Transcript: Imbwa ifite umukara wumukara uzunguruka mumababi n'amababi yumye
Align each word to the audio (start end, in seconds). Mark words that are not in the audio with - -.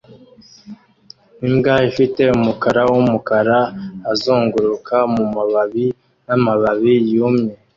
Imbwa 1.47 1.75
ifite 1.89 2.21
umukara 2.37 2.81
wumukara 2.91 3.57
uzunguruka 4.13 4.95
mumababi 5.13 5.87
n'amababi 6.27 6.93
yumye 7.13 7.53